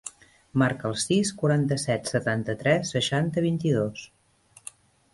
[0.61, 4.11] Marca el sis, quaranta-set, setanta-tres, seixanta, vint-i-dos.